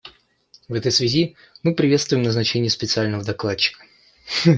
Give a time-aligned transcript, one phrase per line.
[0.67, 3.85] В этой связи мы приветствуем назначение специального докладчика.